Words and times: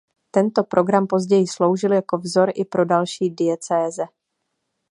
Tento 0.31 0.63
program 0.63 1.07
později 1.07 1.47
sloužil 1.47 1.93
jako 1.93 2.17
vzor 2.17 2.51
i 2.55 2.65
pro 2.65 2.85
další 2.85 3.29
diecéze. 3.29 4.05